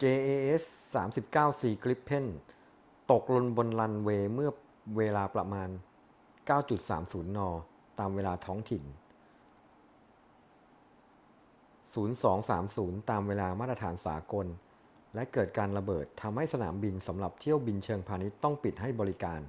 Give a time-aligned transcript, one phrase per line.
[0.00, 2.26] jas 39c gripen
[3.10, 4.50] ตกลงบนรันเวย์เมื่อ
[4.96, 5.68] เวลาประมาณ
[6.52, 7.38] 09.30 น.
[7.98, 8.84] ตามเวลาท้องถิ่น
[11.80, 14.46] 0230 ตามเวลามาตรฐานสากล
[15.14, 19.40] และเกิดการระเบิด ทำให้สนามบินสำหรับเที่ยวบินเชิงพาณิชย์ต้องปิดให้บริการ